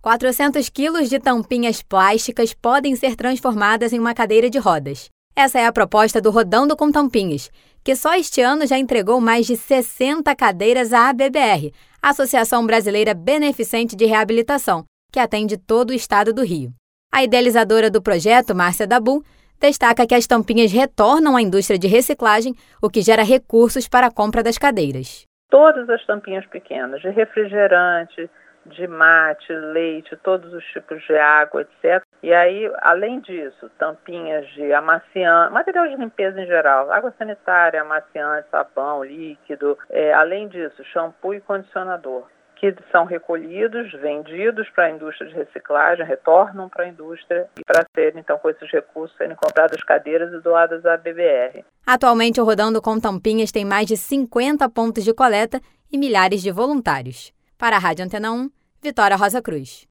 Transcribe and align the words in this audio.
400 0.00 0.68
quilos 0.68 1.08
de 1.08 1.18
tampinhas 1.18 1.82
plásticas 1.82 2.54
podem 2.54 2.94
ser 2.94 3.16
transformadas 3.16 3.92
em 3.92 3.98
uma 3.98 4.14
cadeira 4.14 4.48
de 4.48 4.58
rodas. 4.58 5.08
Essa 5.34 5.58
é 5.58 5.66
a 5.66 5.72
proposta 5.72 6.20
do 6.20 6.30
Rodando 6.30 6.76
com 6.76 6.90
Tampinhas, 6.90 7.50
que 7.84 7.96
só 7.96 8.14
este 8.14 8.40
ano 8.40 8.66
já 8.66 8.78
entregou 8.78 9.20
mais 9.20 9.46
de 9.46 9.56
60 9.56 10.34
cadeiras 10.36 10.92
à 10.92 11.08
ABBR, 11.08 11.72
Associação 12.00 12.64
Brasileira 12.64 13.12
Beneficente 13.12 13.96
de 13.96 14.04
Reabilitação, 14.04 14.84
que 15.12 15.18
atende 15.18 15.56
todo 15.56 15.90
o 15.90 15.94
estado 15.94 16.32
do 16.32 16.44
Rio. 16.44 16.72
A 17.12 17.24
idealizadora 17.24 17.90
do 17.90 18.02
projeto, 18.02 18.54
Márcia 18.54 18.86
Dabu, 18.86 19.24
destaca 19.60 20.06
que 20.06 20.14
as 20.14 20.26
tampinhas 20.26 20.70
retornam 20.70 21.36
à 21.36 21.42
indústria 21.42 21.78
de 21.78 21.88
reciclagem, 21.88 22.54
o 22.80 22.88
que 22.88 23.02
gera 23.02 23.22
recursos 23.22 23.88
para 23.88 24.06
a 24.06 24.12
compra 24.12 24.42
das 24.42 24.58
cadeiras. 24.58 25.24
Todas 25.50 25.88
as 25.88 26.04
tampinhas 26.06 26.46
pequenas, 26.46 27.00
de 27.00 27.10
refrigerante, 27.10 28.28
de 28.68 28.86
mate, 28.86 29.52
leite, 29.52 30.16
todos 30.16 30.52
os 30.52 30.64
tipos 30.66 31.02
de 31.04 31.16
água, 31.16 31.62
etc. 31.62 32.02
E 32.22 32.32
aí, 32.32 32.70
além 32.80 33.20
disso, 33.20 33.70
tampinhas 33.78 34.46
de 34.54 34.72
amaciante, 34.72 35.52
material 35.52 35.88
de 35.88 35.96
limpeza 35.96 36.40
em 36.40 36.46
geral, 36.46 36.90
água 36.90 37.12
sanitária, 37.18 37.80
amaciante, 37.80 38.48
sabão, 38.50 39.04
líquido. 39.04 39.78
É, 39.90 40.12
além 40.12 40.48
disso, 40.48 40.84
shampoo 40.84 41.34
e 41.34 41.40
condicionador 41.40 42.26
que 42.58 42.74
são 42.90 43.04
recolhidos, 43.04 43.92
vendidos 43.92 44.68
para 44.70 44.86
a 44.86 44.90
indústria 44.90 45.30
de 45.30 45.36
reciclagem, 45.36 46.04
retornam 46.04 46.68
para 46.68 46.84
a 46.84 46.88
indústria 46.88 47.48
e 47.56 47.64
para 47.64 47.86
serem, 47.94 48.20
então, 48.20 48.36
com 48.36 48.50
esses 48.50 48.68
recursos, 48.70 49.16
serem 49.16 49.36
compradas 49.36 49.80
cadeiras 49.84 50.32
e 50.32 50.40
doadas 50.40 50.84
à 50.84 50.96
BBR. 50.96 51.64
Atualmente, 51.86 52.40
o 52.40 52.44
Rodando 52.44 52.82
com 52.82 52.98
Tampinhas 52.98 53.52
tem 53.52 53.64
mais 53.64 53.86
de 53.86 53.96
50 53.96 54.68
pontos 54.70 55.04
de 55.04 55.14
coleta 55.14 55.60
e 55.90 55.96
milhares 55.96 56.42
de 56.42 56.50
voluntários. 56.50 57.32
Para 57.56 57.76
a 57.76 57.78
Rádio 57.78 58.04
Antena 58.04 58.32
1, 58.32 58.50
Vitória 58.82 59.16
Rosa 59.16 59.42
Cruz. 59.42 59.86